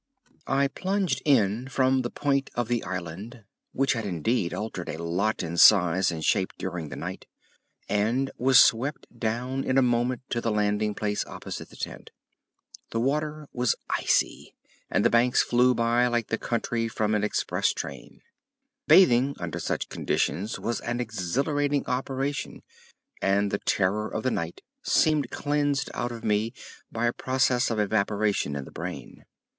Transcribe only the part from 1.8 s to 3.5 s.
the point of the island,